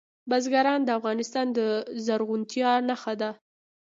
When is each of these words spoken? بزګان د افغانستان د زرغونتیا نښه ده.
بزګان 0.29 0.79
د 0.83 0.89
افغانستان 0.99 1.47
د 1.57 1.59
زرغونتیا 2.05 2.71
نښه 2.87 3.13
ده. 3.21 3.29